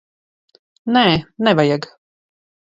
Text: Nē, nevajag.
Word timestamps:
Nē, 0.95 1.03
nevajag. 1.49 1.87